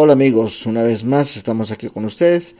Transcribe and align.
Hola 0.00 0.12
amigos, 0.12 0.64
una 0.64 0.84
vez 0.84 1.02
más 1.02 1.36
estamos 1.36 1.72
aquí 1.72 1.88
con 1.88 2.04
ustedes. 2.04 2.54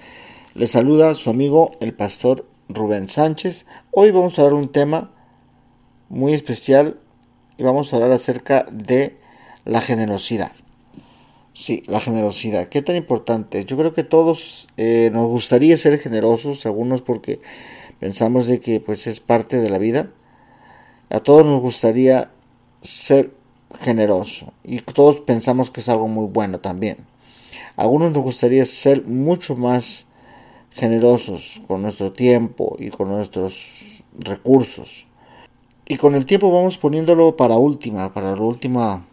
Les 0.54 0.72
saluda 0.72 1.14
su 1.14 1.30
amigo 1.30 1.70
el 1.78 1.94
pastor 1.94 2.44
Rubén 2.68 3.08
Sánchez. 3.08 3.64
Hoy 3.92 4.10
vamos 4.10 4.36
a 4.36 4.42
hablar 4.42 4.54
un 4.54 4.72
tema 4.72 5.12
muy 6.08 6.32
especial 6.32 6.98
y 7.56 7.62
vamos 7.62 7.92
a 7.92 7.96
hablar 7.96 8.10
acerca 8.10 8.66
de 8.72 9.18
la 9.64 9.80
generosidad. 9.80 10.50
Sí, 11.54 11.84
la 11.86 12.00
generosidad. 12.00 12.70
¿Qué 12.70 12.82
tan 12.82 12.96
importante? 12.96 13.64
Yo 13.64 13.76
creo 13.76 13.92
que 13.92 14.02
todos 14.02 14.66
eh, 14.76 15.10
nos 15.12 15.28
gustaría 15.28 15.76
ser 15.76 15.96
generosos, 16.00 16.66
algunos 16.66 17.02
porque 17.02 17.40
pensamos 18.00 18.48
de 18.48 18.58
que 18.58 18.80
pues 18.80 19.06
es 19.06 19.20
parte 19.20 19.60
de 19.60 19.70
la 19.70 19.78
vida. 19.78 20.10
A 21.08 21.20
todos 21.20 21.46
nos 21.46 21.60
gustaría 21.60 22.32
ser 22.80 23.30
generoso 23.78 24.52
y 24.64 24.80
todos 24.80 25.20
pensamos 25.20 25.70
que 25.70 25.82
es 25.82 25.88
algo 25.88 26.08
muy 26.08 26.26
bueno 26.26 26.58
también. 26.58 27.06
Algunos 27.76 28.12
nos 28.12 28.22
gustaría 28.22 28.66
ser 28.66 29.04
mucho 29.04 29.56
más 29.56 30.06
generosos 30.70 31.60
con 31.66 31.82
nuestro 31.82 32.12
tiempo 32.12 32.76
y 32.78 32.90
con 32.90 33.08
nuestros 33.08 34.04
recursos. 34.18 35.06
Y 35.86 35.96
con 35.96 36.14
el 36.14 36.26
tiempo 36.26 36.52
vamos 36.52 36.78
poniéndolo 36.78 37.36
para 37.36 37.56
última, 37.56 38.12
para 38.12 38.36
la 38.36 38.42
última, 38.42 39.06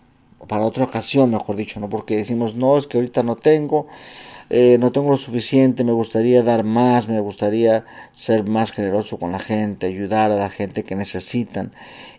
para 0.47 0.63
otra 0.63 0.83
ocasión, 0.83 1.31
mejor 1.31 1.55
dicho, 1.55 1.79
¿no? 1.79 1.89
Porque 1.89 2.17
decimos, 2.17 2.55
no, 2.55 2.77
es 2.77 2.85
que 2.85 2.97
ahorita 2.97 3.23
no 3.23 3.35
tengo, 3.37 3.87
eh, 4.49 4.77
no 4.79 4.91
tengo 4.91 5.09
lo 5.09 5.17
suficiente, 5.17 5.83
me 5.83 5.93
gustaría 5.93 6.43
dar 6.43 6.63
más, 6.63 7.07
me 7.07 7.19
gustaría 7.21 7.85
ser 8.11 8.43
más 8.43 8.71
generoso 8.71 9.17
con 9.17 9.31
la 9.31 9.39
gente, 9.39 9.87
ayudar 9.87 10.31
a 10.31 10.35
la 10.35 10.49
gente 10.49 10.83
que 10.83 10.95
necesitan. 10.95 11.71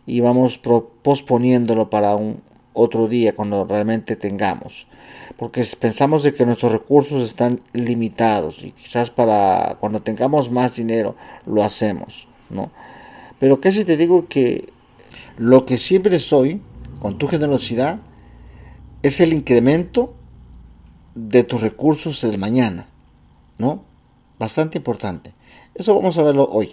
Y 0.07 0.21
vamos 0.21 0.59
posponiéndolo 1.03 1.91
para 1.91 2.17
un 2.17 2.41
otro 2.73 3.09
día, 3.09 3.35
cuando 3.35 3.65
realmente 3.65 4.17
tengamos 4.17 4.87
porque 5.37 5.67
pensamos 5.79 6.23
de 6.23 6.33
que 6.33 6.47
nuestros 6.47 6.73
recursos 6.73 7.23
están 7.23 7.61
limitados 7.73 8.63
y 8.63 8.73
quizás 8.73 9.11
para 9.11 9.77
cuando 9.81 10.03
tengamos 10.03 10.51
más 10.51 10.77
dinero 10.77 11.17
lo 11.45 11.63
hacemos, 11.63 12.29
¿no? 12.51 12.71
Pero 13.39 13.61
qué 13.61 13.73
si 13.73 13.85
te 13.85 13.97
digo 13.97 14.29
que 14.29 14.73
lo 15.37 15.67
que 15.67 15.79
siempre 15.79 16.19
soy 16.19 16.63
con 17.01 17.19
tu 17.19 17.29
generosidad 17.29 18.01
es 19.03 19.21
el 19.21 19.33
incremento 19.33 20.15
de 21.15 21.45
tus 21.45 21.61
recursos 21.61 22.21
del 22.23 22.39
mañana, 22.39 22.89
¿no? 23.59 23.85
Bastante 24.39 24.79
importante. 24.79 25.35
Eso 25.75 25.95
vamos 25.95 26.17
a 26.19 26.23
verlo 26.23 26.49
hoy. 26.51 26.71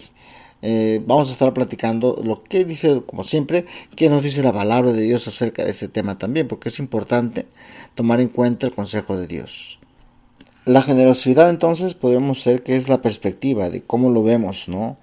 Eh, 0.66 1.02
vamos 1.06 1.28
a 1.28 1.32
estar 1.32 1.52
platicando 1.52 2.18
lo 2.24 2.42
que 2.42 2.64
dice, 2.64 3.02
como 3.04 3.22
siempre, 3.22 3.66
que 3.96 4.08
nos 4.08 4.22
dice 4.22 4.42
la 4.42 4.50
palabra 4.50 4.94
de 4.94 5.02
Dios 5.02 5.28
acerca 5.28 5.62
de 5.62 5.70
este 5.70 5.88
tema 5.88 6.16
también, 6.16 6.48
porque 6.48 6.70
es 6.70 6.78
importante 6.78 7.44
tomar 7.94 8.18
en 8.18 8.28
cuenta 8.28 8.66
el 8.66 8.72
consejo 8.72 9.14
de 9.14 9.26
Dios. 9.26 9.78
La 10.64 10.80
generosidad 10.80 11.50
entonces 11.50 11.92
podemos 11.92 12.40
ser 12.40 12.62
que 12.62 12.76
es 12.76 12.88
la 12.88 13.02
perspectiva 13.02 13.68
de 13.68 13.82
cómo 13.82 14.08
lo 14.08 14.22
vemos, 14.22 14.66
¿no? 14.70 14.96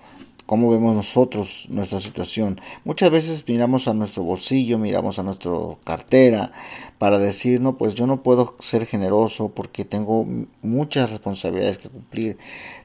Cómo 0.45 0.69
vemos 0.69 0.95
nosotros 0.95 1.67
nuestra 1.69 1.99
situación. 1.99 2.59
Muchas 2.83 3.09
veces 3.09 3.43
miramos 3.47 3.87
a 3.87 3.93
nuestro 3.93 4.23
bolsillo, 4.23 4.77
miramos 4.77 5.19
a 5.19 5.23
nuestra 5.23 5.51
cartera 5.83 6.51
para 6.97 7.17
decir, 7.19 7.61
no, 7.61 7.77
pues 7.77 7.95
yo 7.95 8.07
no 8.07 8.23
puedo 8.23 8.55
ser 8.59 8.85
generoso 8.85 9.49
porque 9.49 9.85
tengo 9.85 10.25
muchas 10.61 11.09
responsabilidades 11.09 11.77
que 11.77 11.89
cumplir. 11.89 12.37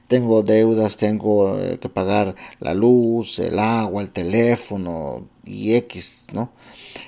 Tengo 0.07 0.41
deudas, 0.41 0.95
tengo 0.97 1.59
eh, 1.59 1.79
que 1.79 1.89
pagar 1.89 2.35
la 2.59 2.73
luz, 2.73 3.39
el 3.39 3.59
agua, 3.59 4.01
el 4.01 4.11
teléfono 4.11 5.27
y 5.43 5.75
X, 5.75 6.27
¿no? 6.31 6.51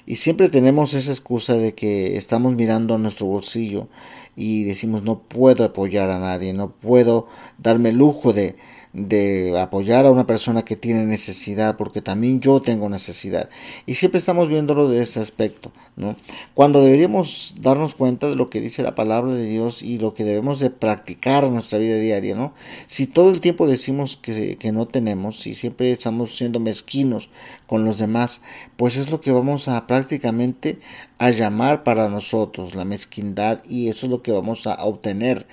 Y 0.05 0.17
siempre 0.17 0.49
tenemos 0.49 0.93
esa 0.93 1.11
excusa 1.11 1.53
de 1.53 1.73
que 1.73 2.17
estamos 2.17 2.55
mirando 2.55 2.95
a 2.95 2.97
nuestro 2.97 3.27
bolsillo 3.27 3.87
y 4.35 4.63
decimos 4.63 5.03
no 5.03 5.19
puedo 5.19 5.63
apoyar 5.63 6.09
a 6.09 6.19
nadie, 6.19 6.53
no 6.53 6.71
puedo 6.71 7.27
darme 7.57 7.89
el 7.89 7.97
lujo 7.97 8.33
de, 8.33 8.55
de 8.91 9.59
apoyar 9.59 10.07
a 10.07 10.11
una 10.11 10.25
persona 10.25 10.63
que 10.63 10.75
tiene 10.75 11.05
necesidad, 11.05 11.77
porque 11.77 12.01
también 12.01 12.39
yo 12.39 12.59
tengo 12.59 12.89
necesidad. 12.89 13.47
Y 13.85 13.95
siempre 13.95 14.17
estamos 14.17 14.49
viéndolo 14.49 14.89
de 14.89 15.03
ese 15.03 15.19
aspecto, 15.19 15.71
¿no? 15.95 16.15
Cuando 16.55 16.81
deberíamos 16.81 17.53
darnos 17.59 17.93
cuenta 17.93 18.27
de 18.27 18.35
lo 18.35 18.49
que 18.49 18.61
dice 18.61 18.81
la 18.81 18.95
palabra 18.95 19.33
de 19.33 19.45
Dios 19.45 19.83
y 19.83 19.99
lo 19.99 20.15
que 20.15 20.23
debemos 20.23 20.59
de 20.59 20.71
practicar 20.71 21.43
en 21.43 21.53
nuestra 21.53 21.77
vida 21.77 21.97
diaria, 21.97 22.35
¿no? 22.35 22.55
Si 22.87 23.05
todo 23.05 23.29
el 23.29 23.41
tiempo 23.41 23.67
decimos 23.67 24.17
que, 24.17 24.57
que 24.57 24.71
no 24.71 24.87
tenemos, 24.87 25.39
si 25.39 25.53
siempre 25.53 25.91
estamos 25.91 26.35
siendo 26.35 26.59
mezquinos 26.59 27.29
con 27.67 27.85
los 27.85 27.99
demás, 27.99 28.41
pues 28.75 28.97
es 28.97 29.11
lo 29.11 29.21
que 29.21 29.31
vamos 29.31 29.67
a 29.67 29.85
prácticamente 29.85 30.79
a 31.19 31.29
llamar 31.29 31.83
para 31.83 32.09
nosotros, 32.09 32.73
la 32.73 32.85
mezquindad, 32.85 33.61
y 33.69 33.89
eso 33.89 34.07
es 34.07 34.11
lo 34.11 34.23
que 34.23 34.31
vamos 34.31 34.65
a 34.65 34.83
obtener. 34.83 35.45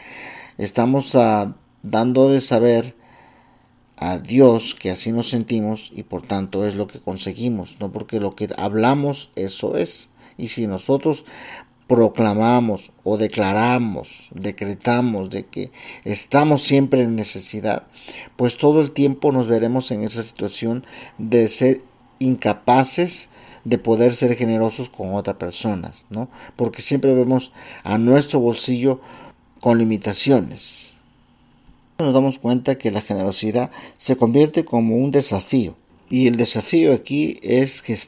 Estamos 0.56 1.14
a, 1.16 1.54
dando 1.82 2.30
de 2.30 2.40
saber 2.40 2.94
a 3.96 4.18
Dios 4.18 4.74
que 4.74 4.90
así 4.90 5.12
nos 5.12 5.28
sentimos 5.28 5.90
y 5.94 6.02
por 6.02 6.22
tanto 6.22 6.66
es 6.66 6.74
lo 6.74 6.86
que 6.86 7.00
conseguimos, 7.00 7.76
no 7.80 7.92
porque 7.92 8.20
lo 8.20 8.34
que 8.34 8.48
hablamos 8.56 9.30
eso 9.36 9.76
es. 9.76 10.10
Y 10.36 10.48
si 10.48 10.66
nosotros 10.66 11.24
proclamamos 11.86 12.92
o 13.04 13.16
declaramos, 13.16 14.28
decretamos 14.34 15.30
de 15.30 15.46
que 15.46 15.70
estamos 16.04 16.62
siempre 16.62 17.02
en 17.02 17.16
necesidad, 17.16 17.86
pues 18.36 18.58
todo 18.58 18.80
el 18.80 18.90
tiempo 18.90 19.32
nos 19.32 19.48
veremos 19.48 19.90
en 19.90 20.02
esa 20.02 20.22
situación 20.22 20.84
de 21.18 21.48
ser 21.48 21.78
incapaces 22.18 23.28
de 23.64 23.78
poder 23.78 24.14
ser 24.14 24.36
generosos 24.36 24.88
con 24.88 25.14
otras 25.14 25.36
personas, 25.36 26.06
¿no? 26.08 26.28
Porque 26.54 26.82
siempre 26.82 27.14
vemos 27.14 27.52
a 27.82 27.98
nuestro 27.98 28.40
bolsillo 28.40 29.00
con 29.60 29.78
limitaciones 29.78 30.95
nos 31.98 32.14
damos 32.14 32.38
cuenta 32.38 32.78
que 32.78 32.90
la 32.90 33.00
generosidad 33.00 33.70
se 33.96 34.16
convierte 34.16 34.64
como 34.64 34.96
un 34.96 35.10
desafío. 35.10 35.76
Y 36.08 36.26
el 36.26 36.36
desafío 36.36 36.92
aquí 36.92 37.38
es 37.42 37.82
que 37.82 37.98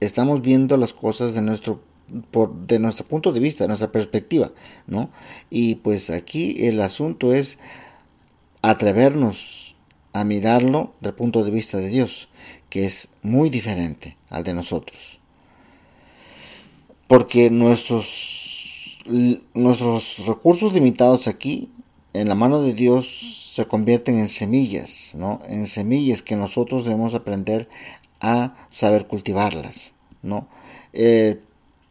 estamos 0.00 0.42
viendo 0.42 0.76
las 0.76 0.92
cosas 0.92 1.34
de 1.34 1.42
nuestro 1.42 1.82
por, 2.30 2.52
de 2.66 2.78
nuestro 2.78 3.06
punto 3.06 3.32
de 3.32 3.40
vista, 3.40 3.64
de 3.64 3.68
nuestra 3.68 3.92
perspectiva, 3.92 4.50
¿no? 4.86 5.10
Y 5.48 5.76
pues 5.76 6.10
aquí 6.10 6.66
el 6.66 6.80
asunto 6.80 7.32
es 7.32 7.58
atrevernos 8.62 9.76
a 10.12 10.24
mirarlo 10.24 10.94
del 11.00 11.14
punto 11.14 11.44
de 11.44 11.50
vista 11.50 11.78
de 11.78 11.88
Dios, 11.88 12.28
que 12.68 12.84
es 12.84 13.08
muy 13.22 13.48
diferente 13.50 14.16
al 14.28 14.44
de 14.44 14.54
nosotros. 14.54 15.20
Porque 17.06 17.50
nuestros, 17.50 19.00
nuestros 19.54 20.26
recursos 20.26 20.72
limitados 20.72 21.26
aquí 21.26 21.70
en 22.12 22.28
la 22.28 22.34
mano 22.34 22.62
de 22.62 22.74
Dios 22.74 23.52
se 23.54 23.66
convierten 23.66 24.18
en 24.18 24.28
semillas, 24.28 25.14
¿no? 25.16 25.40
En 25.48 25.66
semillas 25.66 26.22
que 26.22 26.36
nosotros 26.36 26.84
debemos 26.84 27.14
aprender 27.14 27.68
a 28.20 28.54
saber 28.68 29.06
cultivarlas, 29.06 29.94
¿no? 30.22 30.48
Eh, 30.92 31.40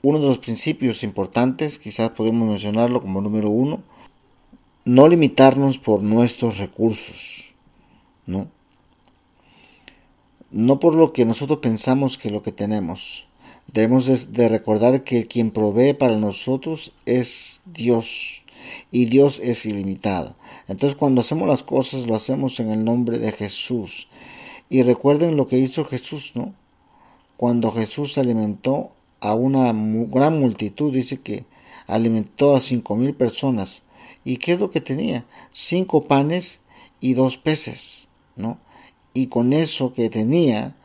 uno 0.01 0.19
de 0.19 0.27
los 0.27 0.37
principios 0.37 1.03
importantes, 1.03 1.79
quizás 1.79 2.09
podemos 2.09 2.47
mencionarlo 2.47 3.01
como 3.01 3.21
número 3.21 3.49
uno, 3.49 3.83
no 4.85 5.07
limitarnos 5.07 5.77
por 5.77 6.01
nuestros 6.01 6.57
recursos, 6.57 7.53
¿no? 8.25 8.49
No 10.51 10.79
por 10.79 10.95
lo 10.95 11.13
que 11.13 11.25
nosotros 11.25 11.59
pensamos 11.59 12.17
que 12.17 12.31
lo 12.31 12.41
que 12.41 12.51
tenemos. 12.51 13.27
Debemos 13.71 14.31
de 14.33 14.49
recordar 14.49 15.03
que 15.03 15.27
quien 15.27 15.51
provee 15.51 15.93
para 15.93 16.17
nosotros 16.17 16.93
es 17.05 17.61
Dios, 17.65 18.38
y 18.91 19.05
Dios 19.05 19.39
es 19.39 19.65
ilimitado. 19.65 20.35
Entonces 20.67 20.97
cuando 20.97 21.21
hacemos 21.21 21.47
las 21.47 21.63
cosas 21.63 22.07
lo 22.07 22.15
hacemos 22.15 22.59
en 22.59 22.71
el 22.71 22.85
nombre 22.85 23.17
de 23.19 23.31
Jesús. 23.31 24.07
Y 24.69 24.83
recuerden 24.83 25.35
lo 25.35 25.47
que 25.47 25.57
hizo 25.57 25.83
Jesús, 25.85 26.33
¿no? 26.35 26.53
Cuando 27.37 27.71
Jesús 27.71 28.17
alimentó 28.17 28.91
a 29.19 29.33
una 29.33 29.73
gran 29.73 30.39
multitud, 30.39 30.93
dice 30.93 31.21
que 31.21 31.45
alimentó 31.87 32.55
a 32.55 32.59
cinco 32.59 32.95
mil 32.95 33.15
personas. 33.15 33.81
¿Y 34.23 34.37
qué 34.37 34.53
es 34.53 34.59
lo 34.59 34.69
que 34.69 34.81
tenía? 34.81 35.25
Cinco 35.51 36.05
panes 36.05 36.61
y 36.99 37.13
dos 37.13 37.37
peces, 37.37 38.07
¿no? 38.35 38.59
Y 39.13 39.27
con 39.27 39.53
eso 39.53 39.93
que 39.93 40.09
tenía, 40.09 40.75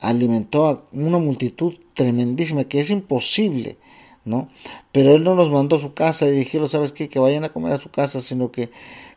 alimentó 0.00 0.66
a 0.66 0.84
una 0.92 1.18
multitud 1.18 1.74
tremendísima 1.94 2.64
que 2.64 2.80
es 2.80 2.90
imposible 2.90 3.76
¿no? 4.24 4.48
Pero 4.92 5.14
él 5.14 5.24
no 5.24 5.34
nos 5.34 5.50
mandó 5.50 5.76
a 5.76 5.80
su 5.80 5.94
casa 5.94 6.26
y 6.26 6.32
dijeron, 6.32 6.68
¿sabes 6.68 6.92
qué? 6.92 7.08
Que 7.08 7.18
vayan 7.18 7.44
a 7.44 7.50
comer 7.50 7.72
a 7.72 7.80
su 7.80 7.90
casa, 7.90 8.20
sino 8.20 8.50
que 8.50 8.70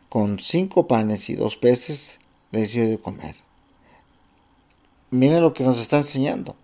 con 0.08 0.38
cinco 0.38 0.86
panes 0.86 1.28
y 1.30 1.34
dos 1.34 1.56
peces 1.56 2.18
les 2.50 2.72
dio 2.72 2.88
de 2.88 2.98
comer. 2.98 3.36
Miren 5.10 5.42
lo 5.42 5.54
que 5.54 5.64
nos 5.64 5.80
está 5.80 5.98
enseñando. 5.98 6.54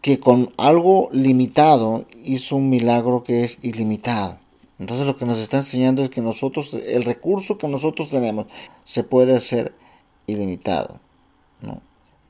Que 0.00 0.18
con 0.18 0.52
algo 0.56 1.10
limitado 1.12 2.06
hizo 2.24 2.56
un 2.56 2.70
milagro 2.70 3.22
que 3.22 3.44
es 3.44 3.58
ilimitado. 3.62 4.38
Entonces 4.78 5.06
lo 5.06 5.16
que 5.18 5.26
nos 5.26 5.38
está 5.38 5.58
enseñando 5.58 6.02
es 6.02 6.08
que 6.08 6.22
nosotros, 6.22 6.72
el 6.72 7.04
recurso 7.04 7.58
que 7.58 7.68
nosotros 7.68 8.08
tenemos, 8.08 8.46
se 8.84 9.04
puede 9.04 9.36
hacer 9.36 9.74
ilimitado. 10.26 11.00
¿no? 11.60 11.82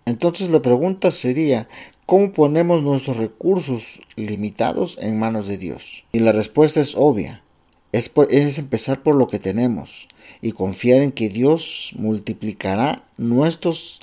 Entonces 0.05 0.50
la 0.50 0.61
pregunta 0.61 1.12
sería, 1.12 1.69
¿Cómo 2.11 2.33
ponemos 2.33 2.83
nuestros 2.83 3.19
recursos 3.19 4.01
limitados 4.17 4.99
en 5.01 5.21
manos 5.21 5.47
de 5.47 5.59
Dios? 5.59 6.03
Y 6.11 6.19
la 6.19 6.33
respuesta 6.33 6.81
es 6.81 6.97
obvia. 6.97 7.45
Es, 7.93 8.11
es, 8.31 8.59
empezar 8.59 9.05
por 9.05 9.15
lo 9.15 9.29
que 9.29 9.39
tenemos 9.39 10.09
y 10.43 10.51
confiar 10.51 11.03
en 11.03 11.12
que 11.12 11.29
Dios 11.29 11.93
multiplicará 11.97 13.05
nuestros 13.17 14.01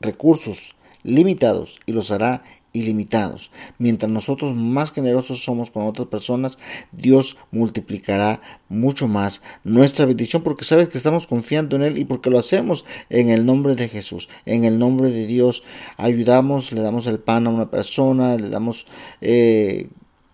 recursos 0.00 0.74
limitados 1.04 1.78
y 1.86 1.92
los 1.92 2.10
hará 2.10 2.42
ilimitados. 2.74 3.50
Mientras 3.78 4.12
nosotros 4.12 4.54
más 4.54 4.92
generosos 4.92 5.42
somos 5.42 5.70
con 5.70 5.86
otras 5.86 6.08
personas, 6.08 6.58
Dios 6.92 7.38
multiplicará 7.52 8.42
mucho 8.68 9.08
más 9.08 9.40
nuestra 9.62 10.04
bendición 10.04 10.42
porque 10.42 10.64
sabes 10.64 10.88
que 10.88 10.98
estamos 10.98 11.26
confiando 11.26 11.76
en 11.76 11.82
Él 11.82 11.98
y 11.98 12.04
porque 12.04 12.30
lo 12.30 12.38
hacemos 12.38 12.84
en 13.08 13.30
el 13.30 13.46
nombre 13.46 13.76
de 13.76 13.88
Jesús, 13.88 14.28
en 14.44 14.64
el 14.64 14.78
nombre 14.78 15.10
de 15.10 15.26
Dios. 15.26 15.62
Ayudamos, 15.96 16.72
le 16.72 16.82
damos 16.82 17.06
el 17.06 17.20
pan 17.20 17.46
a 17.46 17.50
una 17.50 17.70
persona, 17.70 18.36
le 18.36 18.50
damos... 18.50 18.86
Eh, 19.22 19.88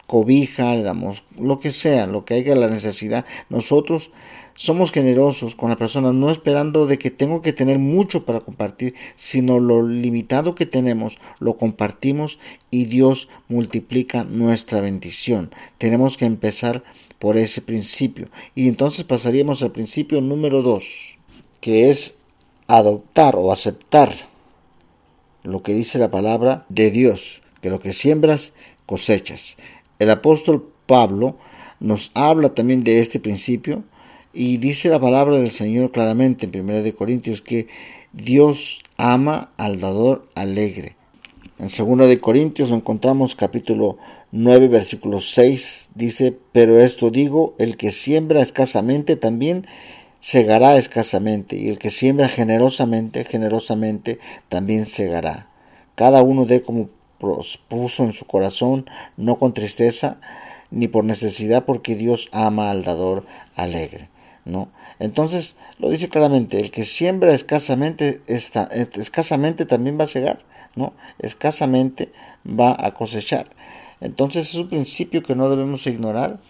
cobija, 0.06 0.75
le 0.75 0.82
damos 0.82 1.22
lo 1.38 1.60
que 1.60 1.70
sea, 1.70 2.08
lo 2.08 2.25
que 2.25 2.34
haya 2.34 2.56
la 2.56 2.66
necesidad. 2.66 3.25
Nosotros 3.48 4.10
somos 4.60 4.92
generosos 4.92 5.54
con 5.54 5.70
la 5.70 5.78
persona, 5.78 6.12
no 6.12 6.30
esperando 6.30 6.84
de 6.84 6.98
que 6.98 7.10
tengo 7.10 7.40
que 7.40 7.54
tener 7.54 7.78
mucho 7.78 8.26
para 8.26 8.40
compartir, 8.40 8.94
sino 9.16 9.58
lo 9.58 9.88
limitado 9.88 10.54
que 10.54 10.66
tenemos, 10.66 11.16
lo 11.38 11.56
compartimos 11.56 12.38
y 12.70 12.84
Dios 12.84 13.30
multiplica 13.48 14.22
nuestra 14.24 14.82
bendición. 14.82 15.50
Tenemos 15.78 16.18
que 16.18 16.26
empezar 16.26 16.82
por 17.18 17.38
ese 17.38 17.62
principio. 17.62 18.28
Y 18.54 18.68
entonces 18.68 19.04
pasaríamos 19.04 19.62
al 19.62 19.72
principio 19.72 20.20
número 20.20 20.60
dos, 20.60 21.16
que 21.62 21.88
es 21.88 22.16
adoptar 22.66 23.36
o 23.36 23.52
aceptar 23.52 24.14
lo 25.42 25.62
que 25.62 25.72
dice 25.72 25.98
la 25.98 26.10
palabra 26.10 26.66
de 26.68 26.90
Dios, 26.90 27.40
que 27.62 27.70
lo 27.70 27.80
que 27.80 27.94
siembras 27.94 28.52
cosechas. 28.84 29.56
El 29.98 30.10
apóstol 30.10 30.70
Pablo 30.84 31.38
nos 31.80 32.10
habla 32.12 32.50
también 32.50 32.84
de 32.84 33.00
este 33.00 33.20
principio 33.20 33.84
y 34.32 34.59
dice 34.59 34.88
la 34.88 35.00
palabra 35.00 35.37
del 35.37 35.50
Señor 35.50 35.91
claramente 35.91 36.47
en 36.47 36.61
1 36.61 36.94
Corintios 36.94 37.41
que 37.41 37.67
Dios 38.12 38.82
ama 38.97 39.50
al 39.56 39.81
dador 39.81 40.29
alegre. 40.35 40.97
En 41.59 41.69
2 41.69 42.17
Corintios 42.19 42.71
lo 42.71 42.77
encontramos 42.77 43.35
capítulo 43.35 43.99
9 44.32 44.69
versículo 44.69 45.21
6 45.21 45.91
dice, 45.94 46.37
pero 46.53 46.79
esto 46.79 47.11
digo, 47.11 47.55
el 47.59 47.77
que 47.77 47.91
siembra 47.91 48.41
escasamente 48.41 49.17
también 49.17 49.67
segará 50.21 50.77
escasamente 50.77 51.56
y 51.56 51.69
el 51.69 51.79
que 51.79 51.91
siembra 51.91 52.29
generosamente, 52.29 53.25
generosamente 53.25 54.19
también 54.49 54.87
segará. 54.87 55.49
Cada 55.97 56.23
uno 56.23 56.47
dé 56.47 56.62
como 56.62 56.88
puso 57.69 58.05
en 58.05 58.12
su 58.12 58.25
corazón, 58.25 58.87
no 59.17 59.38
con 59.38 59.53
tristeza 59.53 60.21
ni 60.71 60.88
por 60.88 61.05
necesidad, 61.05 61.65
porque 61.65 61.97
Dios 61.97 62.29
ama 62.32 62.71
al 62.71 62.85
dador 62.85 63.27
alegre. 63.56 64.09
¿No? 64.44 64.70
Entonces 64.98 65.56
lo 65.78 65.90
dice 65.90 66.08
claramente, 66.08 66.60
el 66.60 66.70
que 66.70 66.84
siembra 66.84 67.32
escasamente, 67.32 68.22
escasamente 68.26 69.66
también 69.66 69.98
va 69.98 70.04
a 70.04 70.08
cegar, 70.08 70.40
¿no? 70.76 70.92
Escasamente 71.19 72.12
va 72.46 72.76
a 72.78 72.94
cosechar. 72.94 73.50
Entonces 74.00 74.50
es 74.50 74.54
un 74.54 74.69
principio 74.69 75.22
que 75.22 75.37
no 75.37 75.50
debemos 75.50 75.87
ignorar, 75.87 76.40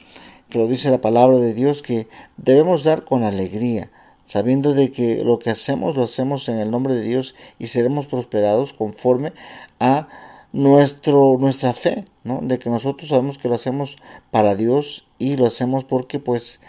que 0.48 0.58
lo 0.58 0.66
dice 0.66 0.90
la 0.90 1.00
palabra 1.00 1.38
de 1.38 1.54
Dios, 1.54 1.82
que 1.82 2.08
debemos 2.36 2.84
dar 2.84 3.04
con 3.04 3.24
alegría, 3.24 3.90
sabiendo 4.24 4.74
de 4.74 4.92
que 4.92 5.24
lo 5.24 5.38
que 5.38 5.50
hacemos 5.50 5.96
lo 5.96 6.04
hacemos 6.04 6.48
en 6.48 6.58
el 6.58 6.70
nombre 6.70 6.94
de 6.94 7.02
Dios 7.02 7.34
y 7.58 7.68
seremos 7.68 8.06
prosperados 8.06 8.72
conforme 8.72 9.32
a 9.80 10.08
nuestro, 10.52 11.36
nuestra 11.38 11.72
fe, 11.72 12.04
¿no? 12.24 12.40
De 12.42 12.58
que 12.58 12.70
nosotros 12.70 13.08
sabemos 13.08 13.38
que 13.38 13.48
lo 13.48 13.54
hacemos 13.54 13.96
para 14.30 14.54
Dios 14.54 15.06
y 15.18 15.36
lo 15.36 15.46
hacemos 15.46 15.84
porque 15.84 16.18
pues 16.18 16.60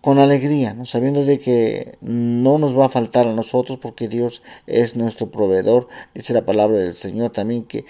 con 0.00 0.18
alegría, 0.18 0.76
sabiendo 0.84 1.24
de 1.24 1.38
que 1.38 1.98
no 2.00 2.58
nos 2.58 2.78
va 2.78 2.86
a 2.86 2.90
faltar 2.90 3.26
a 3.26 3.34
nosotros 3.34 3.78
porque 3.78 4.08
Dios 4.08 4.42
es 4.66 4.96
nuestro 4.96 5.30
proveedor. 5.30 5.88
Dice 6.14 6.32
la 6.32 6.46
palabra 6.46 6.78
del 6.78 6.94
Señor 6.94 7.30
también 7.30 7.64
que 7.64 7.84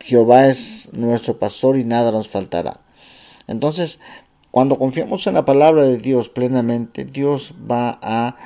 Jehová 0.00 0.46
es 0.48 0.90
nuestro 0.92 1.38
pastor 1.38 1.78
y 1.78 1.84
nada 1.84 2.12
nos 2.12 2.28
faltará. 2.28 2.80
Entonces, 3.46 4.00
cuando 4.50 4.78
confiamos 4.78 5.26
en 5.26 5.34
la 5.34 5.44
palabra 5.44 5.84
de 5.84 5.96
Dios 5.96 6.28
plenamente, 6.28 7.04
Dios 7.04 7.54
va 7.70 7.98
a 8.02 8.36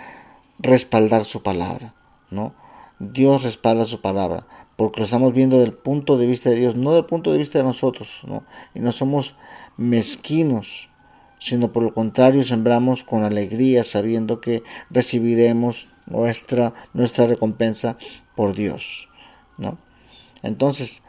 respaldar 0.59 1.25
su 1.25 1.43
palabra, 1.43 1.95
¿no? 2.31 2.55
Dios 3.01 3.43
respalda 3.43 3.87
su 3.87 4.01
palabra, 4.01 4.47
porque 4.77 5.01
lo 5.01 5.05
estamos 5.05 5.33
viendo 5.33 5.59
del 5.59 5.73
punto 5.73 6.17
de 6.17 6.27
vista 6.27 6.51
de 6.51 6.57
Dios, 6.57 6.77
no 6.77 6.95
del 6.95 7.07
punto 7.07 7.33
de 7.33 7.39
vista 7.39 7.59
de 7.59 7.65
nosotros, 7.65 8.23
¿no? 8.27 8.45
Y 8.75 8.81
no 8.81 8.93
somos 8.93 9.35
mezquinos, 9.77 10.91
sino 11.39 11.73
por 11.73 11.83
lo 11.83 11.93
contrario 11.93 12.43
sembramos 12.45 13.05
con 13.05 13.25
alegría 13.25 13.85
sabiendo 13.85 14.41
que 14.41 14.63
recibiremos 14.91 15.89
nuestra, 16.07 16.75
nuestra 16.93 17.27
recompensa 17.27 17.97
por 18.35 18.55
Dios. 18.55 19.09
¿no? 19.59 19.79
Entonces, 20.43 21.03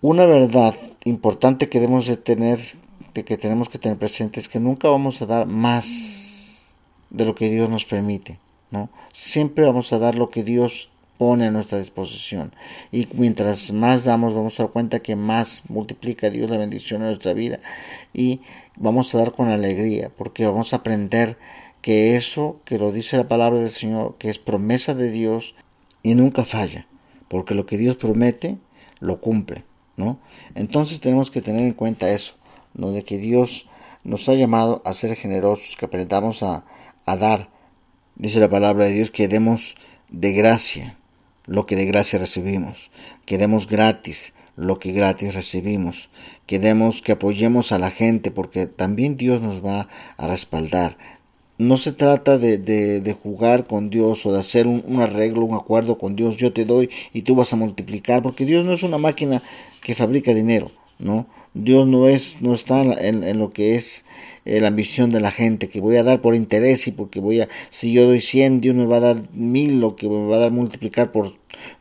una 0.00 0.26
verdad 0.26 0.74
importante 1.04 1.68
que 1.68 1.80
debemos 1.80 2.06
de 2.06 2.16
tener, 2.16 2.60
que 3.12 3.36
tenemos 3.36 3.68
que 3.68 3.78
tener 3.78 3.98
presente 3.98 4.40
es 4.40 4.48
que 4.48 4.60
nunca 4.60 4.88
vamos 4.88 5.22
a 5.22 5.26
dar 5.26 5.46
más 5.46 6.76
de 7.10 7.24
lo 7.24 7.34
que 7.34 7.50
Dios 7.50 7.68
nos 7.68 7.84
permite. 7.84 8.38
¿no? 8.70 8.90
Siempre 9.12 9.64
vamos 9.64 9.92
a 9.92 9.98
dar 9.98 10.14
lo 10.14 10.30
que 10.30 10.44
Dios 10.44 10.90
pone 11.18 11.46
a 11.46 11.50
nuestra 11.50 11.78
disposición. 11.78 12.54
Y 12.92 13.08
mientras 13.12 13.72
más 13.72 14.04
damos, 14.04 14.34
vamos 14.34 14.58
a 14.58 14.62
dar 14.62 14.72
cuenta 14.72 15.00
que 15.00 15.16
más 15.16 15.64
multiplica 15.68 16.30
Dios 16.30 16.48
la 16.48 16.56
bendición 16.56 17.02
en 17.02 17.08
nuestra 17.08 17.34
vida. 17.34 17.60
Y 18.14 18.40
vamos 18.76 19.14
a 19.14 19.18
dar 19.18 19.32
con 19.32 19.48
alegría, 19.48 20.10
porque 20.16 20.46
vamos 20.46 20.72
a 20.72 20.76
aprender 20.76 21.36
que 21.82 22.16
eso 22.16 22.60
que 22.64 22.78
lo 22.78 22.92
dice 22.92 23.16
la 23.16 23.28
palabra 23.28 23.58
del 23.58 23.70
Señor, 23.70 24.16
que 24.18 24.30
es 24.30 24.38
promesa 24.38 24.94
de 24.94 25.10
Dios 25.10 25.54
y 26.02 26.14
nunca 26.14 26.44
falla, 26.44 26.86
porque 27.28 27.54
lo 27.54 27.66
que 27.66 27.78
Dios 27.78 27.96
promete, 27.96 28.58
lo 29.00 29.20
cumple, 29.20 29.64
¿no? 29.96 30.18
Entonces 30.54 31.00
tenemos 31.00 31.30
que 31.30 31.42
tener 31.42 31.62
en 31.62 31.72
cuenta 31.72 32.10
eso, 32.10 32.34
¿no? 32.74 32.92
De 32.92 33.04
que 33.04 33.18
Dios 33.18 33.68
nos 34.04 34.28
ha 34.28 34.34
llamado 34.34 34.82
a 34.84 34.94
ser 34.94 35.14
generosos, 35.16 35.76
que 35.76 35.86
aprendamos 35.86 36.42
a, 36.42 36.64
a 37.04 37.16
dar. 37.16 37.50
Dice 38.16 38.40
la 38.40 38.50
palabra 38.50 38.86
de 38.86 38.92
Dios 38.92 39.10
que 39.10 39.28
demos 39.28 39.76
de 40.10 40.32
gracia, 40.32 40.98
lo 41.48 41.66
que 41.66 41.74
de 41.74 41.86
gracia 41.86 42.18
recibimos, 42.18 42.90
que 43.26 43.38
demos 43.38 43.66
gratis 43.66 44.32
lo 44.58 44.80
que 44.80 44.90
gratis 44.90 45.34
recibimos, 45.34 46.10
que 46.46 46.58
demos, 46.58 47.00
que 47.00 47.12
apoyemos 47.12 47.70
a 47.70 47.78
la 47.78 47.92
gente, 47.92 48.32
porque 48.32 48.66
también 48.66 49.16
Dios 49.16 49.40
nos 49.40 49.64
va 49.64 49.88
a 50.16 50.26
respaldar. 50.26 50.98
No 51.58 51.76
se 51.76 51.92
trata 51.92 52.38
de, 52.38 52.58
de, 52.58 53.12
jugar 53.12 53.68
con 53.68 53.88
Dios 53.88 54.26
o 54.26 54.32
de 54.32 54.40
hacer 54.40 54.66
un, 54.66 55.00
arreglo, 55.00 55.44
un 55.44 55.54
acuerdo 55.54 55.96
con 55.96 56.16
Dios, 56.16 56.36
yo 56.36 56.52
te 56.52 56.64
doy 56.64 56.90
y 57.12 57.22
tú 57.22 57.36
vas 57.36 57.52
a 57.52 57.56
multiplicar, 57.56 58.20
porque 58.20 58.44
Dios 58.44 58.64
no 58.64 58.72
es 58.72 58.82
una 58.82 58.98
máquina 58.98 59.42
que 59.80 59.94
fabrica 59.94 60.34
dinero, 60.34 60.72
¿no? 60.98 61.26
Dios 61.54 61.86
no 61.86 62.08
es, 62.08 62.40
no 62.40 62.54
está 62.54 62.82
en, 62.82 63.24
en 63.24 63.38
lo 63.38 63.50
que 63.50 63.74
es 63.74 64.04
eh, 64.44 64.60
la 64.60 64.68
ambición 64.68 65.10
de 65.10 65.20
la 65.20 65.30
gente, 65.30 65.68
que 65.68 65.80
voy 65.80 65.96
a 65.96 66.02
dar 66.02 66.22
por 66.22 66.34
interés 66.34 66.86
y 66.88 66.92
porque 66.92 67.20
voy 67.20 67.42
a, 67.42 67.48
si 67.68 67.92
yo 67.92 68.06
doy 68.06 68.20
100, 68.20 68.62
Dios 68.62 68.74
me 68.74 68.86
va 68.86 68.96
a 68.96 69.00
dar 69.00 69.16
mil, 69.32 69.84
o 69.84 69.94
que 69.94 70.08
me 70.08 70.26
va 70.26 70.36
a 70.36 70.40
dar 70.40 70.52
multiplicar 70.52 71.12
por, 71.12 71.32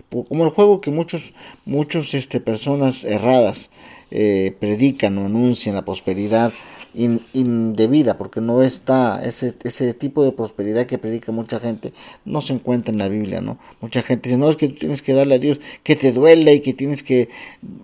como 0.10 0.44
el 0.44 0.50
juego 0.50 0.82
que 0.82 0.92
muchos, 0.92 1.34
muchos 1.66 2.14
este, 2.14 2.40
personas 2.40 3.04
erradas 3.04 3.70
eh, 4.12 4.54
predican 4.60 5.18
o 5.18 5.26
anuncian 5.26 5.76
la 5.76 5.86
prosperidad 5.86 6.52
indebida, 6.98 8.18
porque 8.18 8.42
no 8.42 8.64
está 8.64 9.22
ese, 9.24 9.54
ese 9.64 9.94
tipo 9.94 10.24
de 10.24 10.32
prosperidad 10.32 10.88
que 10.88 10.98
predica 10.98 11.32
mucha 11.32 11.60
gente, 11.60 11.94
no 12.26 12.42
se 12.42 12.54
encuentra 12.54 12.92
en 12.92 12.98
la 12.98 13.08
Biblia, 13.08 13.40
¿no? 13.40 13.60
Mucha 13.82 14.02
gente 14.02 14.30
dice, 14.30 14.40
no, 14.40 14.50
es 14.50 14.58
que 14.58 14.70
tú 14.70 14.76
tienes 14.76 15.04
que 15.04 15.14
darle 15.14 15.36
a 15.36 15.40
Dios 15.40 15.62
que 15.84 15.96
te 15.96 16.12
duele 16.12 16.56
y 16.56 16.62
que 16.62 16.74
tienes 16.74 17.04
que... 17.04 17.30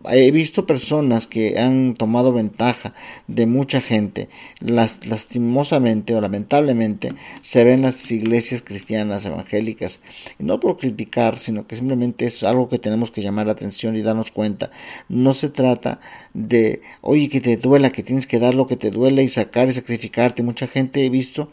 He 0.09 0.31
visto 0.31 0.65
personas 0.65 1.27
que 1.27 1.59
han 1.59 1.93
tomado 1.93 2.33
ventaja 2.33 2.95
de 3.27 3.45
mucha 3.45 3.81
gente, 3.81 4.29
las, 4.59 5.05
lastimosamente 5.05 6.15
o 6.15 6.21
lamentablemente 6.21 7.13
se 7.41 7.63
ven 7.63 7.83
las 7.83 8.11
iglesias 8.11 8.63
cristianas 8.63 9.25
evangélicas, 9.25 10.01
no 10.39 10.59
por 10.59 10.77
criticar, 10.77 11.37
sino 11.37 11.67
que 11.67 11.75
simplemente 11.75 12.25
es 12.25 12.43
algo 12.43 12.67
que 12.67 12.79
tenemos 12.79 13.11
que 13.11 13.21
llamar 13.21 13.45
la 13.45 13.53
atención 13.53 13.95
y 13.95 14.01
darnos 14.01 14.31
cuenta. 14.31 14.71
No 15.07 15.33
se 15.33 15.49
trata 15.49 15.99
de, 16.33 16.81
oye, 17.01 17.29
que 17.29 17.41
te 17.41 17.57
duela, 17.57 17.91
que 17.91 18.01
tienes 18.01 18.25
que 18.25 18.39
dar 18.39 18.55
lo 18.55 18.65
que 18.65 18.75
te 18.75 18.89
duele 18.89 19.02
y 19.09 19.27
sacar 19.27 19.69
y 19.69 19.73
sacrificarte. 19.73 20.43
Mucha 20.43 20.67
gente 20.67 21.05
he 21.05 21.09
visto 21.09 21.51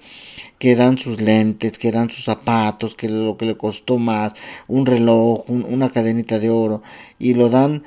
que 0.59 0.77
dan 0.77 0.99
sus 0.99 1.21
lentes, 1.21 1.79
que 1.79 1.93
dan 1.93 2.11
sus 2.11 2.25
zapatos, 2.25 2.95
que 2.95 3.09
lo 3.09 3.37
que 3.37 3.47
le 3.47 3.57
costó 3.57 3.99
más, 3.99 4.35
un 4.69 4.87
reloj, 4.87 5.49
una 5.49 5.91
cadenita 5.91 6.39
de 6.39 6.51
oro, 6.51 6.83
y 7.19 7.35
lo 7.35 7.49
dan 7.49 7.83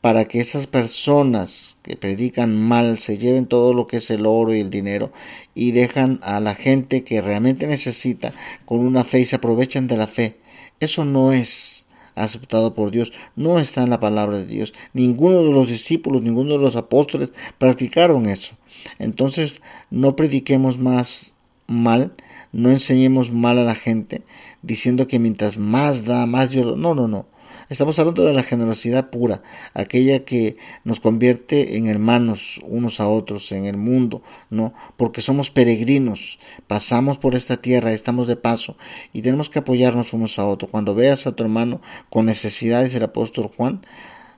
para 0.00 0.26
que 0.26 0.38
esas 0.38 0.68
personas 0.68 1.76
que 1.82 1.96
predican 1.96 2.56
mal 2.56 3.00
se 3.00 3.18
lleven 3.18 3.46
todo 3.46 3.74
lo 3.74 3.88
que 3.88 3.96
es 3.96 4.10
el 4.10 4.24
oro 4.24 4.54
y 4.54 4.60
el 4.60 4.70
dinero 4.70 5.10
y 5.52 5.72
dejan 5.72 6.20
a 6.22 6.38
la 6.38 6.54
gente 6.54 7.02
que 7.02 7.20
realmente 7.20 7.66
necesita 7.66 8.32
con 8.66 8.78
una 8.78 9.02
fe 9.02 9.20
y 9.20 9.24
se 9.24 9.36
aprovechan 9.36 9.88
de 9.88 9.96
la 9.96 10.06
fe. 10.06 10.36
Eso 10.78 11.04
no 11.04 11.32
es 11.32 11.85
aceptado 12.16 12.74
por 12.74 12.90
Dios, 12.90 13.12
no 13.36 13.60
está 13.60 13.82
en 13.82 13.90
la 13.90 14.00
palabra 14.00 14.38
de 14.38 14.46
Dios. 14.46 14.74
Ninguno 14.92 15.42
de 15.42 15.52
los 15.52 15.68
discípulos, 15.68 16.22
ninguno 16.22 16.54
de 16.54 16.58
los 16.58 16.74
apóstoles 16.74 17.32
practicaron 17.58 18.26
eso. 18.26 18.56
Entonces, 18.98 19.62
no 19.90 20.16
prediquemos 20.16 20.78
más 20.78 21.34
mal, 21.66 22.14
no 22.52 22.70
enseñemos 22.70 23.30
mal 23.30 23.58
a 23.58 23.64
la 23.64 23.74
gente, 23.74 24.22
diciendo 24.62 25.06
que 25.06 25.18
mientras 25.18 25.58
más 25.58 26.04
da, 26.04 26.26
más 26.26 26.50
Dios. 26.50 26.76
No, 26.76 26.94
no, 26.94 27.06
no. 27.06 27.26
Estamos 27.68 27.98
hablando 27.98 28.24
de 28.24 28.32
la 28.32 28.44
generosidad 28.44 29.10
pura, 29.10 29.42
aquella 29.74 30.24
que 30.24 30.56
nos 30.84 31.00
convierte 31.00 31.76
en 31.76 31.88
hermanos 31.88 32.60
unos 32.64 33.00
a 33.00 33.08
otros 33.08 33.50
en 33.50 33.64
el 33.64 33.76
mundo, 33.76 34.22
¿no? 34.50 34.72
Porque 34.96 35.20
somos 35.20 35.50
peregrinos, 35.50 36.38
pasamos 36.68 37.18
por 37.18 37.34
esta 37.34 37.56
tierra, 37.56 37.92
estamos 37.92 38.28
de 38.28 38.36
paso 38.36 38.76
y 39.12 39.22
tenemos 39.22 39.50
que 39.50 39.58
apoyarnos 39.58 40.12
unos 40.12 40.38
a 40.38 40.46
otros. 40.46 40.70
Cuando 40.70 40.94
veas 40.94 41.26
a 41.26 41.32
tu 41.32 41.42
hermano 41.42 41.80
con 42.08 42.26
necesidades, 42.26 42.94
el 42.94 43.02
apóstol 43.02 43.48
Juan, 43.48 43.80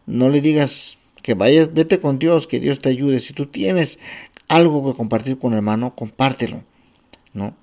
no 0.06 0.30
le 0.30 0.40
digas 0.40 0.97
que 1.23 1.35
vayas, 1.35 1.75
vete 1.75 2.00
con 2.00 2.18
Dios, 2.18 2.47
que 2.47 2.61
Dios 2.61 2.78
te 2.78 2.88
ayude. 2.88 3.20
Si 3.20 3.35
tú 3.35 3.44
tienes 3.44 3.99
algo 4.49 4.90
que 4.90 4.97
compartir 4.97 5.38
con 5.38 5.52
el 5.52 5.58
hermano, 5.58 5.94
compártelo, 5.94 6.64
¿no? 7.35 7.54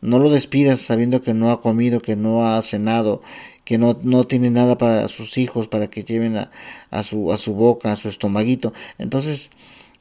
No 0.00 0.18
lo 0.18 0.30
despidas 0.30 0.80
sabiendo 0.80 1.22
que 1.22 1.34
no 1.34 1.50
ha 1.50 1.60
comido, 1.60 2.00
que 2.00 2.14
no 2.14 2.46
ha 2.46 2.62
cenado, 2.62 3.20
que 3.68 3.76
no, 3.76 3.98
no 4.02 4.24
tiene 4.24 4.48
nada 4.48 4.78
para 4.78 5.08
sus 5.08 5.36
hijos, 5.36 5.68
para 5.68 5.88
que 5.88 6.02
lleven 6.02 6.38
a, 6.38 6.50
a, 6.90 7.02
su, 7.02 7.34
a 7.34 7.36
su 7.36 7.52
boca, 7.52 7.92
a 7.92 7.96
su 7.96 8.08
estomaguito. 8.08 8.72
Entonces, 8.96 9.50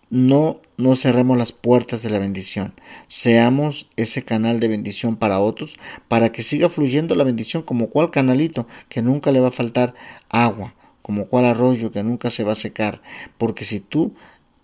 no, 0.09 0.61
no 0.77 0.95
cerremos 0.95 1.37
las 1.37 1.51
puertas 1.51 2.01
de 2.01 2.09
la 2.09 2.17
bendición. 2.17 2.73
Seamos 3.09 3.87
ese 3.97 4.23
canal 4.23 4.61
de 4.61 4.69
bendición 4.69 5.17
para 5.17 5.41
otros, 5.41 5.75
para 6.07 6.31
que 6.31 6.43
siga 6.43 6.69
fluyendo 6.69 7.13
la 7.15 7.25
bendición 7.25 7.61
como 7.61 7.89
cual 7.89 8.09
canalito, 8.09 8.69
que 8.87 9.01
nunca 9.01 9.33
le 9.33 9.41
va 9.41 9.49
a 9.49 9.51
faltar 9.51 9.95
agua, 10.29 10.73
como 11.01 11.27
cual 11.27 11.43
arroyo, 11.43 11.91
que 11.91 12.03
nunca 12.03 12.31
se 12.31 12.45
va 12.45 12.53
a 12.53 12.55
secar. 12.55 13.01
Porque 13.37 13.65
si 13.65 13.81
tú 13.81 14.13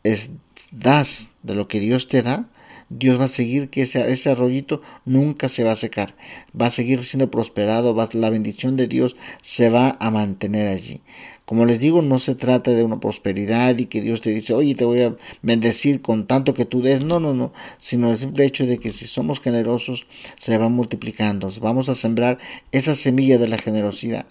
es, 0.03 0.31
das 0.71 1.31
de 1.41 1.55
lo 1.55 1.67
que 1.67 1.81
Dios 1.81 2.07
te 2.07 2.21
da, 2.21 2.47
Dios 2.95 3.19
va 3.19 3.25
a 3.25 3.27
seguir 3.27 3.69
que 3.69 3.81
ese, 3.81 4.29
arroyito 4.29 4.81
nunca 5.03 5.49
se 5.49 5.63
va 5.63 5.71
a 5.71 5.75
secar, 5.75 6.15
va 6.59 6.67
a 6.67 6.71
seguir 6.71 7.03
siendo 7.03 7.31
prosperado, 7.31 7.95
va, 7.95 8.07
la 8.13 8.29
bendición 8.29 8.77
de 8.77 8.87
Dios 8.87 9.15
se 9.41 9.69
va 9.71 9.97
a 9.99 10.11
mantener 10.11 10.67
allí. 10.67 11.01
Como 11.45 11.65
les 11.65 11.79
digo, 11.79 12.03
no 12.03 12.19
se 12.19 12.35
trata 12.35 12.71
de 12.71 12.83
una 12.83 12.99
prosperidad 12.99 13.77
y 13.79 13.87
que 13.87 14.01
Dios 14.01 14.21
te 14.21 14.29
dice, 14.29 14.53
oye, 14.53 14.75
te 14.75 14.85
voy 14.85 15.01
a 15.01 15.15
bendecir 15.41 16.03
con 16.03 16.27
tanto 16.27 16.53
que 16.53 16.65
tú 16.65 16.81
des. 16.81 17.01
No, 17.01 17.19
no, 17.19 17.33
no. 17.33 17.51
Sino 17.79 18.11
el 18.11 18.17
simple 18.17 18.45
hecho 18.45 18.65
de 18.65 18.77
que 18.77 18.91
si 18.91 19.07
somos 19.07 19.41
generosos, 19.41 20.05
se 20.37 20.57
va 20.57 20.69
multiplicando. 20.69 21.49
Vamos 21.61 21.89
a 21.89 21.95
sembrar 21.95 22.37
esa 22.71 22.95
semilla 22.95 23.37
de 23.39 23.49
la 23.49 23.57
generosidad. 23.57 24.25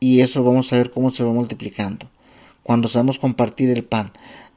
Y 0.00 0.20
eso 0.20 0.42
vamos 0.42 0.72
a 0.72 0.76
ver 0.76 0.90
cómo 0.90 1.10
se 1.10 1.22
va 1.22 1.32
multiplicando. 1.32 2.08
Cuando 2.62 2.88
sabemos 2.88 3.18
compartir 3.18 3.68
el 3.70 3.84
pan, 3.84 4.12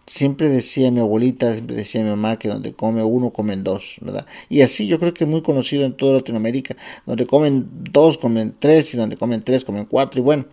siempre 0.08 0.50
decía 0.50 0.92
mi 0.92 1.00
abuelita, 1.00 1.54
siempre 1.54 1.76
decía 1.76 2.04
mi 2.04 2.10
mamá 2.10 2.38
que 2.38 2.48
donde 2.48 2.74
come 2.74 3.04
uno, 3.04 3.32
comen 3.32 3.64
dos, 3.64 3.98
¿verdad? 4.02 4.26
Y 4.50 4.62
así 4.62 4.88
yo 4.88 5.00
creo 5.00 5.14
que 5.14 5.24
es 5.24 5.30
muy 5.30 5.42
conocido 5.42 5.86
en 5.86 5.94
toda 5.94 6.14
Latinoamérica, 6.14 6.76
donde 7.06 7.26
comen 7.26 7.68
dos, 7.92 8.18
comen 8.18 8.56
tres, 8.60 8.94
y 8.94 8.98
donde 8.98 9.18
comen 9.18 9.42
tres, 9.42 9.66
comen 9.66 9.86
cuatro, 9.86 10.20
y 10.20 10.24
bueno, 10.24 10.46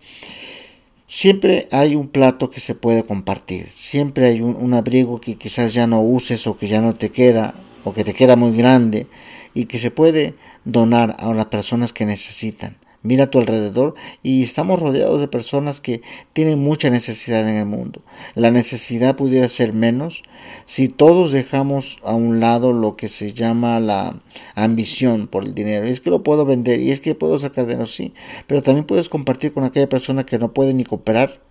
siempre 1.06 1.68
hay 1.70 1.94
un 1.94 2.08
plato 2.08 2.50
que 2.50 2.60
se 2.60 2.74
puede 2.74 3.04
compartir, 3.04 3.68
siempre 3.70 4.26
hay 4.26 4.40
un, 4.40 4.56
un 4.56 4.74
abrigo 4.74 5.20
que 5.20 5.36
quizás 5.36 5.74
ya 5.74 5.86
no 5.86 6.02
uses 6.02 6.46
o 6.46 6.56
que 6.56 6.66
ya 6.66 6.80
no 6.80 6.94
te 6.94 7.10
queda, 7.10 7.54
o 7.84 7.92
que 7.92 8.04
te 8.04 8.14
queda 8.14 8.36
muy 8.36 8.56
grande, 8.56 9.06
y 9.54 9.66
que 9.66 9.78
se 9.78 9.90
puede 9.90 10.34
donar 10.64 11.16
a 11.18 11.32
las 11.34 11.46
personas 11.46 11.92
que 11.92 12.06
necesitan 12.06 12.76
mira 13.02 13.24
a 13.24 13.30
tu 13.30 13.38
alrededor 13.38 13.94
y 14.22 14.42
estamos 14.42 14.80
rodeados 14.80 15.20
de 15.20 15.28
personas 15.28 15.80
que 15.80 16.02
tienen 16.32 16.58
mucha 16.58 16.90
necesidad 16.90 17.48
en 17.48 17.56
el 17.56 17.66
mundo. 17.66 18.02
La 18.34 18.50
necesidad 18.50 19.16
pudiera 19.16 19.48
ser 19.48 19.72
menos 19.72 20.22
si 20.64 20.88
todos 20.88 21.32
dejamos 21.32 21.98
a 22.02 22.14
un 22.14 22.40
lado 22.40 22.72
lo 22.72 22.96
que 22.96 23.08
se 23.08 23.32
llama 23.32 23.80
la 23.80 24.20
ambición 24.54 25.26
por 25.26 25.44
el 25.44 25.54
dinero. 25.54 25.86
es 25.86 26.00
que 26.00 26.10
lo 26.10 26.22
puedo 26.22 26.44
vender 26.44 26.80
y 26.80 26.90
es 26.90 27.00
que 27.00 27.14
puedo 27.14 27.38
sacar 27.38 27.66
dinero, 27.66 27.86
sí, 27.86 28.14
pero 28.46 28.62
también 28.62 28.86
puedes 28.86 29.08
compartir 29.08 29.52
con 29.52 29.64
aquella 29.64 29.88
persona 29.88 30.24
que 30.24 30.38
no 30.38 30.52
puede 30.52 30.74
ni 30.74 30.84
cooperar, 30.84 31.42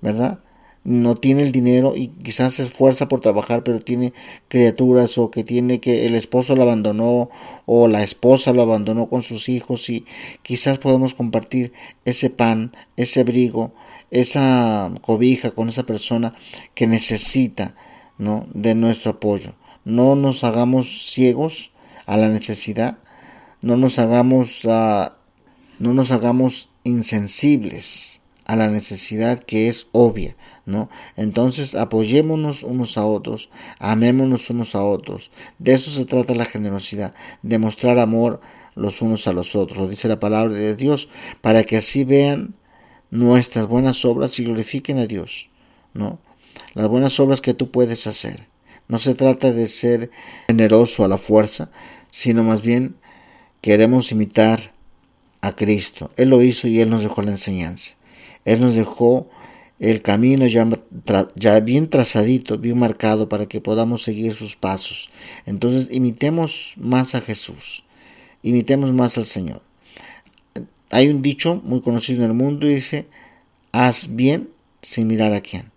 ¿verdad? 0.00 0.40
No 0.88 1.16
tiene 1.16 1.42
el 1.42 1.52
dinero 1.52 1.92
y 1.94 2.08
quizás 2.08 2.54
se 2.54 2.62
esfuerza 2.62 3.08
por 3.08 3.20
trabajar 3.20 3.62
pero 3.62 3.78
tiene 3.78 4.14
criaturas 4.48 5.18
o 5.18 5.30
que 5.30 5.44
tiene 5.44 5.80
que 5.80 6.06
el 6.06 6.14
esposo 6.14 6.56
lo 6.56 6.62
abandonó 6.62 7.28
o 7.66 7.88
la 7.88 8.02
esposa 8.02 8.54
lo 8.54 8.62
abandonó 8.62 9.10
con 9.10 9.22
sus 9.22 9.50
hijos 9.50 9.90
y 9.90 10.06
quizás 10.40 10.78
podemos 10.78 11.12
compartir 11.12 11.74
ese 12.06 12.30
pan, 12.30 12.72
ese 12.96 13.20
abrigo, 13.20 13.74
esa 14.10 14.90
cobija 15.02 15.50
con 15.50 15.68
esa 15.68 15.82
persona 15.82 16.34
que 16.74 16.86
necesita 16.86 17.74
¿no? 18.16 18.46
de 18.54 18.74
nuestro 18.74 19.10
apoyo. 19.10 19.56
No 19.84 20.16
nos 20.16 20.42
hagamos 20.42 21.10
ciegos 21.10 21.72
a 22.06 22.16
la 22.16 22.30
necesidad, 22.30 22.96
no 23.60 23.76
nos 23.76 23.98
hagamos, 23.98 24.64
uh, 24.64 25.10
no 25.78 25.92
nos 25.92 26.12
hagamos 26.12 26.70
insensibles 26.82 28.22
a 28.48 28.56
la 28.56 28.68
necesidad 28.68 29.38
que 29.38 29.68
es 29.68 29.86
obvia. 29.92 30.34
¿no? 30.68 30.90
Entonces 31.16 31.74
apoyémonos 31.74 32.62
unos 32.62 32.98
a 32.98 33.06
otros, 33.06 33.48
amémonos 33.78 34.50
unos 34.50 34.74
a 34.74 34.84
otros. 34.84 35.30
De 35.58 35.72
eso 35.72 35.90
se 35.90 36.04
trata 36.04 36.34
la 36.34 36.44
generosidad, 36.44 37.14
demostrar 37.42 37.98
amor 37.98 38.40
los 38.74 39.00
unos 39.00 39.26
a 39.26 39.32
los 39.32 39.56
otros, 39.56 39.88
dice 39.88 40.08
la 40.08 40.20
palabra 40.20 40.52
de 40.52 40.76
Dios, 40.76 41.08
para 41.40 41.64
que 41.64 41.78
así 41.78 42.04
vean 42.04 42.54
nuestras 43.10 43.66
buenas 43.66 44.04
obras 44.04 44.38
y 44.38 44.44
glorifiquen 44.44 44.98
a 44.98 45.06
Dios, 45.06 45.48
¿no? 45.94 46.20
Las 46.74 46.88
buenas 46.88 47.18
obras 47.18 47.40
que 47.40 47.54
tú 47.54 47.70
puedes 47.70 48.06
hacer. 48.06 48.46
No 48.88 48.98
se 48.98 49.14
trata 49.14 49.52
de 49.52 49.66
ser 49.68 50.10
generoso 50.48 51.04
a 51.04 51.08
la 51.08 51.18
fuerza, 51.18 51.70
sino 52.10 52.44
más 52.44 52.62
bien 52.62 52.96
queremos 53.62 54.12
imitar 54.12 54.74
a 55.40 55.56
Cristo. 55.56 56.10
Él 56.16 56.28
lo 56.28 56.42
hizo 56.42 56.68
y 56.68 56.80
Él 56.80 56.90
nos 56.90 57.02
dejó 57.02 57.22
la 57.22 57.30
enseñanza. 57.30 57.97
Él 58.48 58.62
nos 58.62 58.74
dejó 58.74 59.28
el 59.78 60.00
camino 60.00 60.46
ya, 60.46 61.60
bien 61.60 61.90
trazadito, 61.90 62.56
bien 62.56 62.78
marcado 62.78 63.28
para 63.28 63.44
que 63.44 63.60
podamos 63.60 64.02
seguir 64.02 64.32
sus 64.32 64.56
pasos. 64.56 65.10
Entonces 65.44 65.88
imitemos 65.92 66.72
más 66.78 67.14
a 67.14 67.20
Jesús, 67.20 67.84
imitemos 68.42 68.94
más 68.94 69.18
al 69.18 69.26
Señor. 69.26 69.60
Hay 70.90 71.08
un 71.08 71.20
dicho 71.20 71.60
muy 71.62 71.82
conocido 71.82 72.24
en 72.24 72.30
el 72.30 72.36
mundo 72.36 72.66
dice, 72.66 73.06
haz 73.72 74.16
bien 74.16 74.48
sin 74.80 75.08
mirar 75.08 75.34
a 75.34 75.42
quién. 75.42 75.70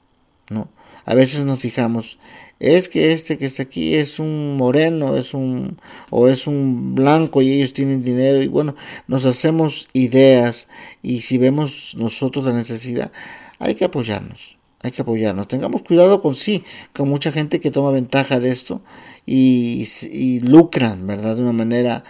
¿no? 0.49 0.69
A 1.05 1.13
veces 1.13 1.43
nos 1.43 1.59
fijamos, 1.59 2.19
es 2.61 2.89
que 2.89 3.11
este 3.11 3.37
que 3.39 3.45
está 3.45 3.63
aquí 3.63 3.95
es 3.95 4.19
un 4.19 4.55
moreno, 4.55 5.17
es 5.17 5.33
un 5.33 5.79
o 6.11 6.27
es 6.27 6.45
un 6.45 6.93
blanco 6.93 7.41
y 7.41 7.51
ellos 7.51 7.73
tienen 7.73 8.03
dinero 8.03 8.39
y 8.43 8.47
bueno, 8.47 8.75
nos 9.07 9.25
hacemos 9.25 9.89
ideas 9.93 10.67
y 11.01 11.21
si 11.21 11.39
vemos 11.39 11.95
nosotros 11.97 12.45
la 12.45 12.53
necesidad, 12.53 13.11
hay 13.57 13.73
que 13.73 13.85
apoyarnos, 13.85 14.59
hay 14.83 14.91
que 14.91 15.01
apoyarnos. 15.01 15.47
Tengamos 15.47 15.81
cuidado 15.81 16.21
con 16.21 16.35
sí, 16.35 16.63
con 16.93 17.09
mucha 17.09 17.31
gente 17.31 17.59
que 17.59 17.71
toma 17.71 17.89
ventaja 17.89 18.39
de 18.39 18.51
esto 18.51 18.83
y, 19.25 19.87
y 20.03 20.41
lucran, 20.41 21.07
¿verdad? 21.07 21.37
De 21.37 21.41
una 21.41 21.53
manera, 21.53 22.03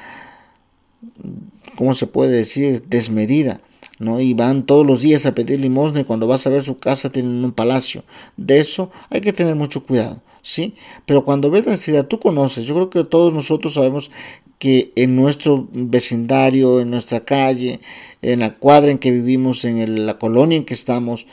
¿cómo 1.78 1.94
se 1.94 2.08
puede 2.08 2.34
decir? 2.34 2.84
Desmedida. 2.90 3.62
¿No? 4.02 4.20
Y 4.20 4.34
van 4.34 4.66
todos 4.66 4.86
los 4.86 5.02
días 5.02 5.26
a 5.26 5.36
pedir 5.36 5.60
limosna 5.60 6.02
y 6.02 6.04
cuando 6.04 6.28
vas 6.28 6.46
a 6.46 6.50
ver 6.50 6.64
su 6.64 6.80
casa 6.80 7.12
tienen 7.12 7.46
un 7.46 7.52
palacio. 7.52 8.04
De 8.36 8.60
eso 8.60 8.92
hay 9.10 9.22
que 9.22 9.32
tener 9.32 9.56
mucho 9.56 9.86
cuidado, 9.86 10.22
¿sí? 10.42 10.76
Pero 11.06 11.24
cuando 11.24 11.52
ves 11.52 11.66
la 11.66 11.72
necesidad, 11.72 12.08
tú 12.08 12.20
conoces, 12.20 12.66
yo 12.66 12.74
creo 12.76 12.90
que 12.90 13.04
todos 13.04 13.34
nosotros 13.34 13.76
sabemos 13.76 14.12
que 14.60 14.92
en 14.96 15.16
nuestro 15.16 15.68
vecindario, 15.72 16.82
en 16.82 16.90
nuestra 16.90 17.22
calle, 17.22 17.80
en 18.22 18.40
la 18.40 18.56
cuadra 18.56 18.92
en 18.92 18.98
que 18.98 19.12
vivimos, 19.12 19.66
en 19.66 20.06
la 20.06 20.20
colonia 20.20 20.58
en 20.58 20.66
que 20.66 20.74
estamos, 20.74 21.28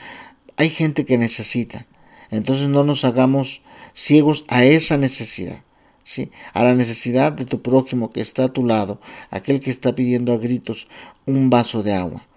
hay 0.57 0.71
gente 0.71 1.05
que 1.05 1.19
necesita. 1.19 1.87
Entonces 2.31 2.69
no 2.69 2.85
nos 2.85 3.05
hagamos 3.05 3.63
ciegos 3.95 4.45
a 4.49 4.65
esa 4.65 4.97
necesidad. 4.97 5.63
¿sí? 6.03 6.31
A 6.55 6.65
la 6.65 6.75
necesidad 6.75 7.33
de 7.33 7.45
tu 7.45 7.61
prójimo 7.61 8.11
que 8.11 8.21
está 8.21 8.45
a 8.45 8.53
tu 8.53 8.65
lado, 8.65 9.01
aquel 9.31 9.61
que 9.61 9.71
está 9.71 9.95
pidiendo 9.95 10.33
a 10.33 10.39
gritos 10.39 10.89
un 11.27 11.51
vaso 11.51 11.83
de 11.83 11.95
agua. 11.95 12.28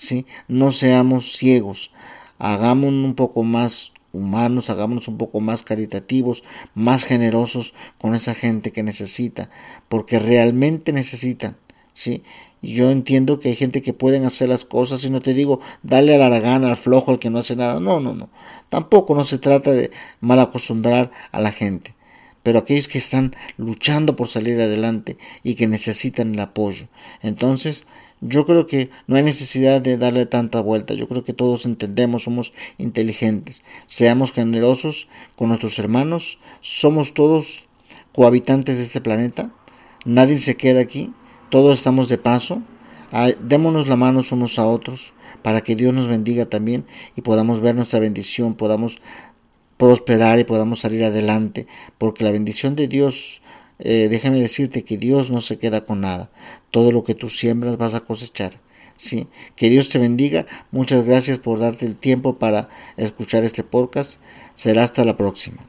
¿Sí? 0.00 0.26
No 0.48 0.72
seamos 0.72 1.36
ciegos, 1.36 1.92
hagámonos 2.38 3.04
un 3.04 3.14
poco 3.14 3.42
más 3.42 3.92
humanos, 4.12 4.70
hagámonos 4.70 5.08
un 5.08 5.18
poco 5.18 5.40
más 5.40 5.62
caritativos, 5.62 6.42
más 6.74 7.04
generosos 7.04 7.74
con 7.98 8.14
esa 8.14 8.34
gente 8.34 8.72
que 8.72 8.82
necesita, 8.82 9.50
porque 9.88 10.18
realmente 10.18 10.92
necesitan, 10.92 11.58
¿sí? 11.92 12.22
Yo 12.62 12.90
entiendo 12.90 13.38
que 13.38 13.50
hay 13.50 13.56
gente 13.56 13.82
que 13.82 13.92
pueden 13.92 14.24
hacer 14.24 14.48
las 14.48 14.64
cosas 14.64 15.04
y 15.04 15.10
no 15.10 15.20
te 15.20 15.34
digo, 15.34 15.60
dale 15.82 16.14
a 16.22 16.28
la 16.28 16.40
gana, 16.40 16.68
al 16.68 16.76
flojo, 16.76 17.10
al 17.10 17.18
que 17.18 17.30
no 17.30 17.38
hace 17.38 17.56
nada. 17.56 17.80
No, 17.80 18.00
no, 18.00 18.14
no. 18.14 18.28
Tampoco 18.68 19.14
no 19.14 19.24
se 19.24 19.38
trata 19.38 19.72
de 19.72 19.90
mal 20.20 20.40
acostumbrar 20.40 21.10
a 21.32 21.40
la 21.40 21.52
gente. 21.52 21.94
Pero 22.42 22.58
aquellos 22.58 22.88
que 22.88 22.98
están 22.98 23.34
luchando 23.56 24.16
por 24.16 24.28
salir 24.28 24.60
adelante 24.60 25.16
y 25.42 25.54
que 25.54 25.66
necesitan 25.66 26.34
el 26.34 26.40
apoyo. 26.40 26.88
Entonces, 27.22 27.86
yo 28.20 28.44
creo 28.44 28.66
que 28.66 28.90
no 29.06 29.16
hay 29.16 29.22
necesidad 29.22 29.80
de 29.80 29.96
darle 29.96 30.26
tanta 30.26 30.60
vuelta. 30.60 30.94
Yo 30.94 31.08
creo 31.08 31.24
que 31.24 31.32
todos 31.32 31.64
entendemos, 31.64 32.24
somos 32.24 32.52
inteligentes. 32.78 33.62
Seamos 33.86 34.32
generosos 34.32 35.08
con 35.36 35.48
nuestros 35.48 35.78
hermanos. 35.78 36.38
Somos 36.60 37.14
todos 37.14 37.64
cohabitantes 38.12 38.76
de 38.76 38.84
este 38.84 39.00
planeta. 39.00 39.52
Nadie 40.04 40.38
se 40.38 40.56
queda 40.56 40.80
aquí. 40.80 41.12
Todos 41.48 41.78
estamos 41.78 42.08
de 42.08 42.18
paso. 42.18 42.62
Démonos 43.40 43.88
la 43.88 43.96
mano 43.96 44.22
unos 44.30 44.58
a 44.58 44.66
otros 44.66 45.14
para 45.42 45.62
que 45.62 45.76
Dios 45.76 45.94
nos 45.94 46.08
bendiga 46.08 46.44
también 46.44 46.84
y 47.16 47.22
podamos 47.22 47.60
ver 47.60 47.74
nuestra 47.74 47.98
bendición, 47.98 48.54
podamos 48.54 49.00
prosperar 49.80 50.38
y 50.38 50.44
podamos 50.44 50.80
salir 50.80 51.02
adelante, 51.02 51.66
porque 51.96 52.22
la 52.22 52.30
bendición 52.30 52.76
de 52.76 52.86
Dios, 52.86 53.40
eh, 53.78 54.08
déjame 54.10 54.38
decirte 54.38 54.84
que 54.84 54.98
Dios 54.98 55.30
no 55.30 55.40
se 55.40 55.58
queda 55.58 55.86
con 55.86 56.02
nada, 56.02 56.30
todo 56.70 56.92
lo 56.92 57.02
que 57.02 57.14
tú 57.14 57.30
siembras 57.30 57.78
vas 57.78 57.94
a 57.94 58.00
cosechar. 58.00 58.60
Sí, 58.94 59.28
que 59.56 59.70
Dios 59.70 59.88
te 59.88 59.98
bendiga. 59.98 60.44
Muchas 60.70 61.06
gracias 61.06 61.38
por 61.38 61.58
darte 61.58 61.86
el 61.86 61.96
tiempo 61.96 62.38
para 62.38 62.68
escuchar 62.98 63.44
este 63.44 63.64
podcast. 63.64 64.20
Será 64.52 64.84
hasta 64.84 65.06
la 65.06 65.16
próxima. 65.16 65.64